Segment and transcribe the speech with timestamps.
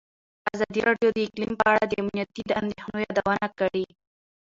[0.53, 3.85] ازادي راډیو د اقلیم په اړه د امنیتي اندېښنو یادونه کړې.